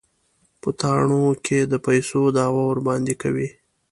[0.61, 3.49] په تاڼو کې د پيسو دعوه ورباندې کوي.